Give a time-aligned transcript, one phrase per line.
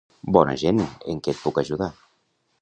[0.37, 0.79] Bona gent.
[1.13, 1.91] En què et puc ajudar?